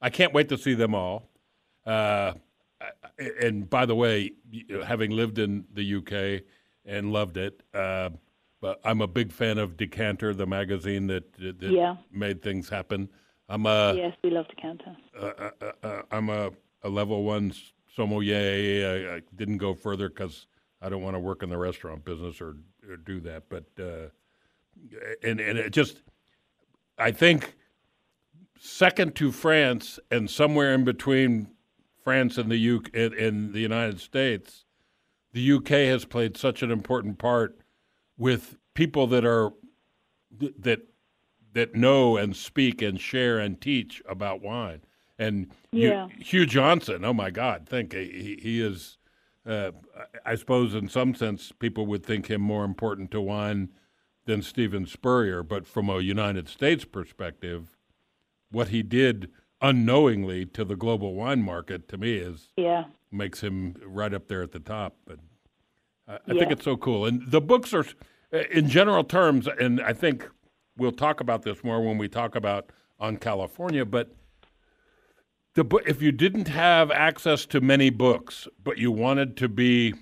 I 0.00 0.08
can't 0.10 0.32
wait 0.32 0.48
to 0.50 0.56
see 0.56 0.74
them 0.74 0.94
all. 0.94 1.24
Uh, 1.84 2.34
and 3.42 3.68
by 3.68 3.86
the 3.86 3.96
way, 3.96 4.34
having 4.86 5.10
lived 5.10 5.40
in 5.40 5.64
the 5.74 5.96
UK 5.96 6.44
and 6.84 7.12
loved 7.12 7.36
it, 7.36 7.60
uh, 7.74 8.10
but 8.60 8.80
I'm 8.84 9.00
a 9.00 9.06
big 9.06 9.32
fan 9.32 9.58
of 9.58 9.76
Decanter, 9.76 10.34
the 10.34 10.46
magazine 10.46 11.06
that, 11.08 11.32
that 11.38 11.70
yeah. 11.70 11.96
made 12.10 12.42
things 12.42 12.68
happen. 12.68 13.08
I'm 13.48 13.66
a 13.66 13.94
yes, 13.94 14.14
we 14.22 14.30
love 14.30 14.46
Decanter. 14.48 14.96
Uh, 15.18 15.24
uh, 15.24 15.50
uh, 15.60 15.86
uh 15.86 16.02
I'm 16.10 16.28
a, 16.28 16.50
a 16.82 16.88
level 16.88 17.24
one 17.24 17.52
sommelier. 17.94 19.10
I, 19.10 19.16
I 19.16 19.20
didn't 19.36 19.58
go 19.58 19.74
further 19.74 20.08
because 20.08 20.46
I 20.82 20.88
don't 20.88 21.02
want 21.02 21.14
to 21.16 21.20
work 21.20 21.42
in 21.42 21.50
the 21.50 21.58
restaurant 21.58 22.04
business 22.04 22.40
or, 22.40 22.56
or 22.88 22.96
do 22.96 23.20
that. 23.20 23.44
But 23.48 23.64
uh, 23.78 24.08
and 25.22 25.40
and 25.40 25.58
it 25.58 25.70
just, 25.70 26.02
I 26.98 27.10
think, 27.10 27.56
second 28.58 29.14
to 29.16 29.32
France 29.32 29.98
and 30.10 30.28
somewhere 30.28 30.74
in 30.74 30.84
between 30.84 31.48
France 32.04 32.38
and 32.38 32.50
the 32.50 32.76
UK 32.76 32.94
in, 32.94 33.14
in 33.14 33.52
the 33.52 33.60
United 33.60 34.00
States, 34.00 34.64
the 35.32 35.52
UK 35.52 35.68
has 35.68 36.04
played 36.04 36.36
such 36.36 36.62
an 36.62 36.70
important 36.70 37.18
part 37.18 37.58
with 38.18 38.56
people 38.74 39.06
that 39.06 39.24
are 39.24 39.52
that 40.58 40.82
that 41.54 41.74
know 41.74 42.16
and 42.16 42.36
speak 42.36 42.82
and 42.82 43.00
share 43.00 43.38
and 43.38 43.60
teach 43.60 44.02
about 44.08 44.42
wine. 44.42 44.80
And 45.18 45.50
yeah. 45.72 46.08
Hugh, 46.08 46.24
Hugh 46.24 46.46
Johnson, 46.46 47.04
oh 47.04 47.12
my 47.12 47.30
God, 47.30 47.66
think 47.68 47.92
he, 47.94 48.38
he 48.40 48.60
is. 48.60 48.98
Uh, 49.46 49.70
I 50.26 50.34
suppose 50.34 50.74
in 50.74 50.88
some 50.88 51.14
sense, 51.14 51.52
people 51.58 51.86
would 51.86 52.04
think 52.04 52.26
him 52.26 52.42
more 52.42 52.64
important 52.64 53.10
to 53.12 53.20
wine 53.20 53.70
than 54.26 54.42
Steven 54.42 54.84
Spurrier. 54.84 55.42
But 55.42 55.66
from 55.66 55.88
a 55.88 56.00
United 56.00 56.50
States 56.50 56.84
perspective, 56.84 57.78
what 58.50 58.68
he 58.68 58.82
did 58.82 59.30
unknowingly 59.62 60.44
to 60.44 60.64
the 60.64 60.76
global 60.76 61.14
wine 61.14 61.42
market 61.42 61.88
to 61.88 61.98
me 61.98 62.14
is 62.14 62.50
yeah 62.56 62.84
makes 63.10 63.40
him 63.40 63.74
right 63.84 64.14
up 64.14 64.28
there 64.28 64.42
at 64.42 64.52
the 64.52 64.60
top. 64.60 64.96
But 65.06 65.18
I, 66.08 66.14
I 66.14 66.18
yeah. 66.26 66.38
think 66.40 66.52
it's 66.52 66.64
so 66.64 66.76
cool. 66.76 67.06
And 67.06 67.30
the 67.30 67.40
books 67.40 67.74
are, 67.74 67.84
in 68.50 68.68
general 68.68 69.04
terms, 69.04 69.46
and 69.46 69.80
I 69.80 69.92
think 69.92 70.28
we'll 70.76 70.92
talk 70.92 71.20
about 71.20 71.42
this 71.42 71.62
more 71.62 71.80
when 71.84 71.98
we 71.98 72.08
talk 72.08 72.34
about 72.34 72.70
on 72.98 73.16
California, 73.16 73.84
but 73.84 74.14
the 75.54 75.64
if 75.86 76.00
you 76.00 76.12
didn't 76.12 76.48
have 76.48 76.90
access 76.90 77.44
to 77.46 77.60
many 77.60 77.90
books, 77.90 78.48
but 78.62 78.78
you 78.78 78.92
wanted 78.92 79.36
to 79.38 79.48
be 79.48 79.94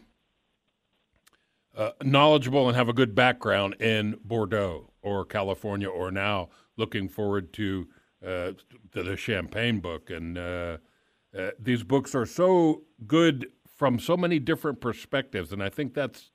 uh, 1.76 1.90
knowledgeable 2.02 2.68
and 2.68 2.76
have 2.76 2.88
a 2.88 2.92
good 2.92 3.14
background 3.14 3.74
in 3.80 4.18
Bordeaux 4.24 4.90
or 5.02 5.24
California, 5.24 5.88
or 5.88 6.10
now 6.10 6.48
looking 6.76 7.08
forward 7.08 7.52
to 7.54 7.88
uh, 8.26 8.52
the 8.92 9.16
Champagne 9.16 9.80
book, 9.80 10.10
and 10.10 10.36
uh, 10.36 10.78
uh, 11.36 11.50
these 11.58 11.82
books 11.82 12.14
are 12.14 12.26
so 12.26 12.82
good 13.06 13.46
from 13.76 13.98
so 13.98 14.16
many 14.16 14.38
different 14.38 14.80
perspectives, 14.80 15.52
and 15.52 15.62
I 15.62 15.68
think 15.68 15.94
that's 15.94 16.30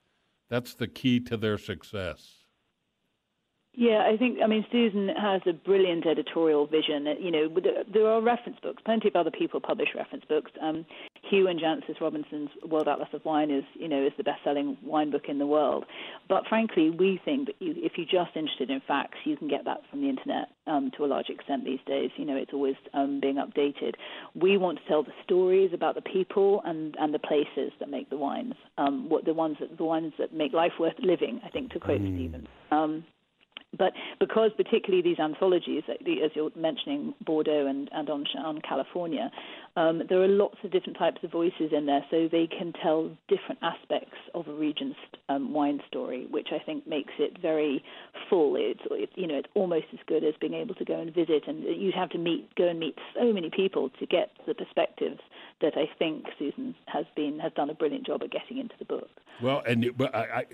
that's 0.50 0.74
the 0.74 0.88
key 0.88 1.20
to 1.22 1.38
their 1.38 1.58
success. 1.58 2.42
Yeah, 3.74 4.06
I 4.06 4.18
think, 4.18 4.40
I 4.44 4.48
mean, 4.48 4.66
Susan 4.70 5.08
has 5.10 5.42
a 5.46 5.54
brilliant 5.54 6.06
editorial 6.06 6.68
vision. 6.68 7.08
You 7.20 7.32
know, 7.32 7.50
there 7.94 8.06
are 8.06 8.22
reference 8.22 8.60
books. 8.62 8.84
Plenty 8.84 9.08
of 9.08 9.16
other 9.16 9.32
people 9.32 9.62
publish 9.62 9.90
reference 9.96 10.26
books. 10.26 10.52
Um, 10.62 10.86
Hugh 11.30 11.48
and 11.48 11.60
Jancis 11.60 12.02
Robinson's 12.02 12.50
World 12.68 12.88
Atlas 12.88 13.10
of 13.14 13.24
Wine 13.24 13.52
is, 13.52 13.64
you 13.76 13.88
know, 13.88 14.06
is 14.06 14.12
the 14.18 14.24
best-selling 14.24 14.78
wine 14.84 15.12
book 15.12 15.26
in 15.30 15.38
the 15.38 15.46
world. 15.46 15.86
But 16.28 16.48
frankly, 16.48 16.90
we 16.90 17.22
think 17.24 17.48
that 17.48 17.56
you, 17.60 17.74
if 17.78 17.94
you're 17.96 18.06
just 18.06 18.36
interested 18.36 18.70
in 18.70 18.82
facts, 18.88 19.20
you 19.24 19.38
can 19.38 19.48
get 19.48 19.66
that 19.66 19.82
from 19.90 20.02
the 20.02 20.10
internet 20.10 20.50
um, 20.68 20.92
to 20.98 21.06
a 21.06 21.08
large 21.08 21.30
extent 21.30 21.64
these 21.64 21.80
days. 21.86 22.12
You 22.18 22.26
know, 22.26 22.36
it's 22.36 22.54
always 22.54 22.76
um, 22.94 23.20
being 23.22 23.36
updated. 23.36 23.94
We 24.36 24.58
want 24.58 24.80
to 24.80 24.86
tell 24.88 25.04
the 25.04 25.14
stories 25.24 25.72
about 25.74 25.96
the 25.96 26.02
people 26.02 26.62
and, 26.66 26.96
and 27.00 27.14
the 27.14 27.20
places 27.20 27.72
that 27.80 27.90
make 27.90 28.10
the 28.10 28.18
wines. 28.18 28.56
Um, 28.78 29.10
what 29.10 29.26
the 29.26 29.34
ones 29.34 29.58
that 29.60 29.78
the 29.78 29.84
ones 29.84 30.14
that 30.18 30.34
make 30.34 30.54
life 30.54 30.74
worth 30.80 30.96
living. 31.00 31.40
I 31.46 31.50
think 31.50 31.72
to 31.74 31.80
quote 31.80 32.02
mm. 32.02 32.16
Steven. 32.16 32.48
But 33.78 33.94
because 34.20 34.52
particularly 34.58 35.02
these 35.02 35.20
anthologies, 35.20 35.84
as 35.90 36.32
you're 36.34 36.52
mentioning, 36.56 37.14
Bordeaux 37.26 37.68
and, 37.68 37.90
and 37.94 38.10
on, 38.10 38.26
on 38.38 38.60
California, 38.62 39.32
um, 39.78 40.04
there 40.10 40.22
are 40.22 40.28
lots 40.28 40.58
of 40.64 40.72
different 40.72 40.98
types 40.98 41.24
of 41.24 41.32
voices 41.32 41.72
in 41.72 41.86
there, 41.86 42.06
so 42.12 42.28
they 42.30 42.48
can 42.48 42.74
tell 42.74 43.10
different 43.30 43.60
aspects 43.62 44.18
of 44.34 44.48
a 44.50 44.54
region's 44.54 44.96
um, 45.30 45.54
wine 45.54 45.80
story, 45.88 46.28
which 46.30 46.50
I 46.52 46.60
think 46.60 46.86
makes 46.86 47.14
it 47.18 47.38
very 47.42 47.82
full. 48.30 48.56
It's 48.58 48.82
it, 48.92 49.10
you 49.16 49.28
know 49.28 49.36
it's 49.36 49.48
almost 49.54 49.86
as 49.94 50.00
good 50.06 50.26
as 50.26 50.34
being 50.42 50.54
able 50.54 50.76
to 50.76 50.84
go 50.84 51.00
and 51.00 51.14
visit, 51.14 51.44
and 51.48 51.64
you'd 51.64 51.96
have 51.96 52.10
to 52.10 52.18
meet 52.18 52.54
go 52.56 52.68
and 52.68 52.80
meet 52.80 52.98
so 53.18 53.32
many 53.32 53.50
people 53.50 53.90
to 54.00 54.06
get 54.06 54.32
the 54.46 54.54
perspectives 54.54 55.22
that 55.62 55.78
I 55.78 55.90
think 55.98 56.26
Susan 56.38 56.76
has 56.88 57.06
been 57.16 57.40
has 57.40 57.54
done 57.54 57.70
a 57.70 57.74
brilliant 57.74 58.06
job 58.06 58.22
at 58.24 58.32
getting 58.32 58.58
into 58.58 58.76
the 58.80 58.86
book. 58.86 59.10
Well, 59.42 59.64
and 59.66 59.90
I, 60.14 60.18
I 60.18 60.46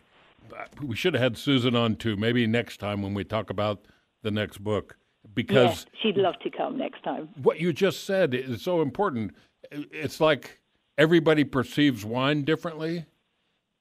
we 0.81 0.95
should 0.95 1.13
have 1.13 1.21
had 1.21 1.37
Susan 1.37 1.75
on 1.75 1.95
too. 1.95 2.15
Maybe 2.15 2.47
next 2.47 2.77
time 2.77 3.01
when 3.01 3.13
we 3.13 3.23
talk 3.23 3.49
about 3.49 3.85
the 4.23 4.31
next 4.31 4.59
book, 4.63 4.97
because 5.33 5.85
yeah, 5.93 5.99
she'd 6.01 6.17
love 6.17 6.35
to 6.43 6.49
come 6.49 6.77
next 6.77 7.03
time. 7.03 7.29
What 7.41 7.59
you 7.59 7.73
just 7.73 8.05
said 8.05 8.33
is 8.33 8.61
so 8.61 8.81
important. 8.81 9.35
It's 9.71 10.19
like 10.19 10.59
everybody 10.97 11.43
perceives 11.43 12.05
wine 12.05 12.43
differently, 12.43 13.05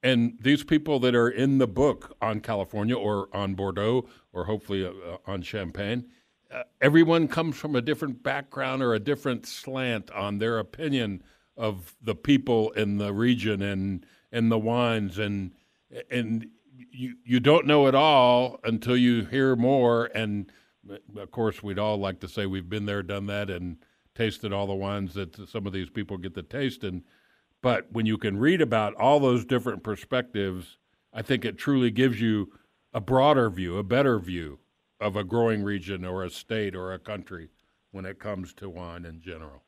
and 0.03 0.37
these 0.41 0.63
people 0.63 0.99
that 0.99 1.15
are 1.15 1.29
in 1.29 1.57
the 1.57 1.67
book 1.67 2.15
on 2.21 2.39
California 2.39 2.97
or 2.97 3.29
on 3.33 3.55
Bordeaux 3.55 4.07
or 4.33 4.45
hopefully 4.45 4.85
uh, 4.85 4.89
uh 4.89 5.17
on 5.25 5.41
Champagne. 5.41 6.07
Uh, 6.49 6.63
everyone 6.79 7.27
comes 7.27 7.57
from 7.57 7.75
a 7.75 7.81
different 7.81 8.23
background 8.23 8.81
or 8.81 8.93
a 8.93 8.99
different 8.99 9.45
slant 9.45 10.09
on 10.11 10.37
their 10.37 10.59
opinion 10.59 11.21
of 11.57 11.95
the 12.01 12.15
people 12.15 12.71
in 12.71 12.97
the 12.97 13.11
region 13.11 13.61
and 13.61 14.05
and 14.31 14.51
the 14.51 14.59
wines 14.59 15.17
and 15.17 15.51
and 16.11 16.47
you 16.91 17.15
you 17.23 17.39
don't 17.39 17.65
know 17.65 17.87
it 17.87 17.95
all 17.95 18.59
until 18.63 18.97
you 18.97 19.25
hear 19.25 19.55
more. 19.55 20.05
And 20.13 20.51
uh, 20.89 20.97
of 21.19 21.31
course, 21.31 21.61
we'd 21.63 21.79
all 21.79 21.97
like 21.97 22.19
to 22.21 22.27
say 22.27 22.45
we've 22.45 22.69
been 22.69 22.85
there, 22.85 23.03
done 23.03 23.27
that, 23.27 23.49
and 23.49 23.77
tasted 24.15 24.51
all 24.51 24.67
the 24.67 24.73
wines 24.73 25.13
that 25.13 25.49
some 25.49 25.67
of 25.67 25.73
these 25.73 25.89
people 25.89 26.17
get 26.17 26.35
to 26.35 26.43
taste. 26.43 26.83
And 26.83 27.03
but 27.61 27.87
when 27.91 28.05
you 28.05 28.17
can 28.17 28.37
read 28.37 28.61
about 28.61 28.93
all 28.95 29.19
those 29.19 29.45
different 29.45 29.83
perspectives, 29.83 30.77
I 31.13 31.21
think 31.21 31.45
it 31.45 31.57
truly 31.57 31.91
gives 31.91 32.21
you 32.21 32.51
a 32.93 33.01
broader 33.01 33.49
view, 33.49 33.77
a 33.77 33.83
better 33.83 34.19
view 34.19 34.59
of 34.99 35.15
a 35.15 35.23
growing 35.23 35.63
region 35.63 36.05
or 36.05 36.23
a 36.23 36.29
state 36.29 36.75
or 36.75 36.93
a 36.93 36.99
country 36.99 37.49
when 37.91 38.05
it 38.05 38.19
comes 38.19 38.53
to 38.55 38.69
wine 38.69 39.05
in 39.05 39.21
general. 39.21 39.63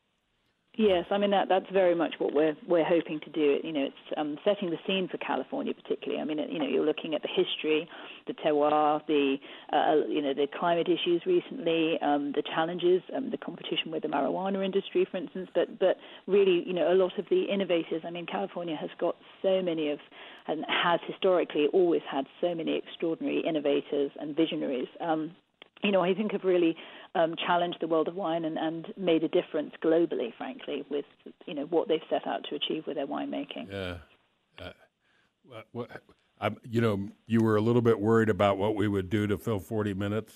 Yes, 0.79 1.03
I 1.12 1.17
mean 1.17 1.31
that 1.31 1.50
that's 1.50 1.69
very 1.74 1.93
much 1.93 2.13
what 2.19 2.33
we're 2.33 2.55
we're 2.65 2.86
hoping 2.86 3.19
to 3.25 3.29
do. 3.31 3.57
You 3.65 3.74
know, 3.74 3.83
it's 3.88 4.13
um, 4.15 4.38
setting 4.45 4.69
the 4.69 4.77
scene 4.88 5.09
for 5.09 5.17
California, 5.17 5.74
particularly. 5.74 6.21
I 6.21 6.24
mean, 6.24 6.39
you 6.50 6.57
know, 6.57 6.65
you're 6.65 6.86
looking 6.86 7.13
at 7.13 7.21
the 7.21 7.27
history, 7.27 7.86
the 8.27 8.33
terroir, 8.33 9.05
the 9.05 9.36
uh, 9.74 10.07
you 10.07 10.21
know 10.21 10.33
the 10.33 10.48
climate 10.57 10.88
issues 10.88 11.21
recently, 11.25 12.00
um, 12.01 12.31
the 12.33 12.43
challenges, 12.55 13.01
um, 13.13 13.29
the 13.29 13.36
competition 13.36 13.91
with 13.91 14.03
the 14.03 14.07
marijuana 14.07 14.63
industry, 14.63 15.05
for 15.12 15.17
instance. 15.17 15.50
But 15.53 15.79
but 15.79 15.98
really, 16.27 16.63
you 16.65 16.71
know, 16.71 16.89
a 16.89 16.95
lot 16.95 17.19
of 17.19 17.25
the 17.29 17.43
innovators. 17.53 18.03
I 18.07 18.09
mean, 18.12 18.25
California 18.25 18.77
has 18.79 18.89
got 19.01 19.17
so 19.41 19.62
many 19.62 19.89
of 19.91 20.00
and 20.48 20.63
has 20.69 21.01
historically 21.05 21.67
always 21.74 22.03
had 22.09 22.24
so 22.39 22.55
many 22.55 22.77
extraordinary 22.77 23.41
innovators 23.45 24.12
and 24.17 24.33
visionaries. 24.33 24.88
Um, 25.01 25.36
you 25.83 25.91
know, 25.91 26.01
I 26.01 26.13
think 26.13 26.31
have 26.33 26.43
really 26.43 26.75
um, 27.16 27.36
challenged 27.46 27.78
the 27.82 27.88
world 27.88 28.08
of 28.08 28.16
wine 28.16 28.46
and, 28.46 28.58
and 28.58 28.88
made 28.98 29.24
a 29.24 29.28
difference 29.28 29.74
globally, 29.84 30.34
frankly, 30.38 30.86
with 30.89 31.06
you 31.46 31.54
know 31.54 31.66
what 31.66 31.88
they've 31.88 32.00
set 32.10 32.28
out 32.28 32.46
to 32.50 32.56
achieve 32.56 32.86
with 32.88 32.96
their 32.96 33.08
winemaking. 33.08 33.72
Yeah, 33.72 33.98
uh, 34.63 35.62
what, 35.72 35.89
I'm, 36.39 36.58
you 36.63 36.82
know, 36.82 37.10
you 37.28 37.42
were 37.42 37.56
a 37.56 37.62
little 37.62 37.82
bit 37.82 38.00
worried 38.00 38.30
about 38.30 38.58
what 38.58 38.75
we 38.75 38.88
would 38.88 39.10
do 39.10 39.28
to 39.28 39.38
fill 39.38 39.60
40 39.60 39.94
minutes. 39.94 40.34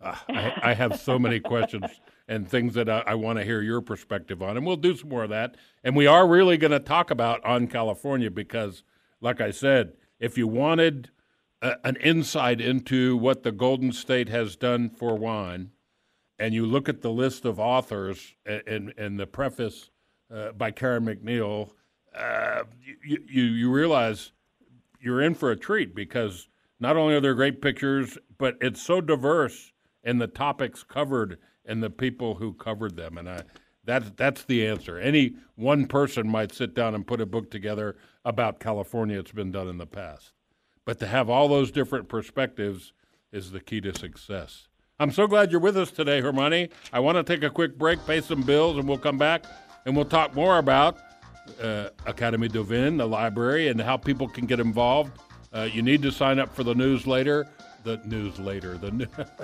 Uh, 0.00 0.14
I, 0.28 0.52
I, 0.62 0.74
have 0.74 1.00
so 1.00 1.18
many 1.18 1.40
questions 1.54 2.00
and 2.28 2.48
things 2.48 2.74
that 2.74 2.88
I, 2.88 3.02
I 3.06 3.14
want 3.14 3.38
to 3.38 3.44
hear 3.44 3.62
your 3.62 3.80
perspective 3.80 4.42
on, 4.42 4.56
and 4.56 4.64
we'll 4.64 4.76
do 4.76 4.96
some 4.96 5.08
more 5.08 5.24
of 5.24 5.30
that. 5.30 5.56
And 5.82 5.96
we 5.96 6.06
are 6.06 6.26
really 6.26 6.56
going 6.56 6.70
to 6.70 6.80
talk 6.80 7.10
about 7.10 7.44
on 7.44 7.66
California 7.66 8.30
because, 8.30 8.82
like 9.20 9.40
I 9.40 9.50
said, 9.50 9.94
if 10.20 10.38
you 10.38 10.46
wanted 10.46 11.10
a, 11.62 11.74
an 11.84 11.96
insight 11.96 12.60
into 12.60 13.16
what 13.16 13.42
the 13.42 13.52
Golden 13.52 13.92
State 13.92 14.28
has 14.28 14.56
done 14.56 14.88
for 14.88 15.16
wine, 15.16 15.70
and 16.38 16.54
you 16.54 16.66
look 16.66 16.88
at 16.88 17.02
the 17.02 17.10
list 17.10 17.44
of 17.44 17.58
authors 17.58 18.34
and, 18.46 18.92
and, 18.96 19.18
the 19.18 19.26
preface 19.26 19.90
uh, 20.32 20.52
by 20.52 20.70
Karen 20.70 21.04
MacNeil, 21.04 21.70
uh, 22.14 22.62
you, 23.04 23.18
you, 23.26 23.42
you 23.42 23.70
realize 23.70 24.32
you're 25.00 25.20
in 25.20 25.34
for 25.34 25.50
a 25.50 25.56
treat 25.56 25.94
because 25.94 26.48
not 26.80 26.96
only 26.96 27.14
are 27.14 27.20
there 27.20 27.34
great 27.34 27.60
pictures, 27.60 28.18
but 28.38 28.56
it's 28.60 28.80
so 28.80 29.00
diverse 29.00 29.72
in 30.04 30.18
the 30.18 30.26
topics 30.26 30.82
covered 30.82 31.38
and 31.64 31.82
the 31.82 31.90
people 31.90 32.36
who 32.36 32.52
covered 32.54 32.96
them. 32.96 33.18
And 33.18 33.28
I, 33.28 33.42
that's 33.84 34.10
that's 34.16 34.44
the 34.44 34.66
answer. 34.66 34.98
Any 34.98 35.36
one 35.54 35.86
person 35.86 36.28
might 36.28 36.52
sit 36.52 36.74
down 36.74 36.94
and 36.94 37.06
put 37.06 37.20
a 37.20 37.26
book 37.26 37.50
together 37.50 37.96
about 38.24 38.60
California. 38.60 39.18
It's 39.18 39.32
been 39.32 39.50
done 39.50 39.68
in 39.68 39.78
the 39.78 39.86
past, 39.86 40.32
but 40.84 40.98
to 41.00 41.06
have 41.06 41.30
all 41.30 41.48
those 41.48 41.70
different 41.70 42.08
perspectives 42.08 42.92
is 43.32 43.50
the 43.50 43.60
key 43.60 43.80
to 43.80 43.98
success. 43.98 44.68
I'm 45.00 45.12
so 45.12 45.28
glad 45.28 45.52
you're 45.52 45.60
with 45.60 45.76
us 45.76 45.92
today, 45.92 46.20
Hermione. 46.20 46.70
I 46.92 46.98
want 46.98 47.18
to 47.18 47.22
take 47.22 47.44
a 47.44 47.50
quick 47.50 47.78
break, 47.78 48.04
pay 48.04 48.20
some 48.20 48.42
bills, 48.42 48.78
and 48.78 48.88
we'll 48.88 48.98
come 48.98 49.16
back 49.16 49.44
and 49.86 49.94
we'll 49.94 50.04
talk 50.04 50.34
more 50.34 50.58
about 50.58 50.98
uh, 51.62 51.90
Académie 52.06 52.50
du 52.50 52.64
Vin, 52.64 52.96
the 52.96 53.06
library, 53.06 53.68
and 53.68 53.80
how 53.80 53.96
people 53.96 54.26
can 54.26 54.44
get 54.44 54.58
involved. 54.58 55.16
Uh, 55.52 55.68
you 55.72 55.82
need 55.82 56.02
to 56.02 56.10
sign 56.10 56.40
up 56.40 56.52
for 56.52 56.64
the 56.64 56.74
newsletter. 56.74 57.46
The 57.84 58.00
newsletter. 58.06 58.76
The 58.76 59.08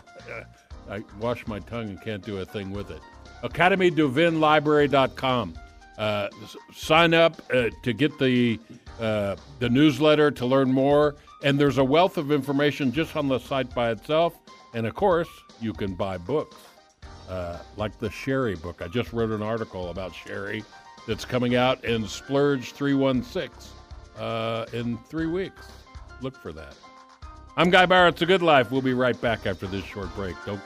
I 0.91 1.05
wash 1.21 1.47
my 1.47 1.61
tongue 1.61 1.91
and 1.91 2.03
can't 2.03 2.25
do 2.25 2.39
a 2.39 2.45
thing 2.45 2.73
with 2.73 2.91
it. 2.91 3.01
AcadémieDuVinLibrary.com. 3.45 5.55
Uh, 5.97 6.29
sign 6.75 7.15
up 7.15 7.41
uh, 7.55 7.71
to 7.85 7.93
get 7.93 8.19
the 8.19 8.59
uh, 8.99 9.37
the 9.61 9.69
newsletter 9.69 10.33
to 10.33 10.47
learn 10.47 10.73
more, 10.73 11.15
and 11.45 11.61
there's 11.61 11.79
a 11.79 11.85
wealth 11.85 12.19
of 12.19 12.33
information 12.33 12.91
just 12.91 13.15
on 13.15 13.29
the 13.29 13.39
site 13.39 13.73
by 13.73 13.93
itself. 13.93 14.37
And 14.75 14.87
of 14.87 14.95
course, 14.97 15.29
you 15.65 15.73
can 15.73 15.95
buy 15.95 16.19
books 16.19 16.57
uh, 17.29 17.59
like 17.77 17.99
the 17.99 18.11
Sherry 18.11 18.55
book. 18.55 18.83
I 18.83 18.89
just 18.89 19.13
wrote 19.13 19.31
an 19.31 19.43
article 19.43 19.91
about 19.91 20.15
Sherry 20.15 20.63
that's 21.09 21.25
coming 21.25 21.57
out 21.57 21.85
in 21.85 22.07
Splurge 22.07 22.73
316 22.73 23.51
uh, 24.19 24.67
in 24.73 24.99
three 25.09 25.27
weeks. 25.27 25.67
Look 26.21 26.37
for 26.37 26.53
that. 26.53 26.77
I'm 27.57 27.71
Guy 27.71 27.87
Bauer. 27.87 28.09
It's 28.09 28.23
a 28.23 28.27
good 28.27 28.43
life. 28.43 28.71
We'll 28.71 28.83
be 28.83 28.95
right 28.95 29.19
back 29.21 29.47
after 29.47 29.67
this 29.67 29.85
short 29.85 30.15
break. 30.15 30.37
Don't 30.45 30.61